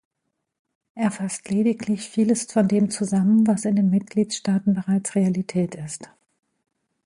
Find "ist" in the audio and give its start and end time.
5.75-6.09